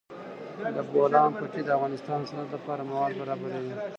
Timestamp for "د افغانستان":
1.63-2.17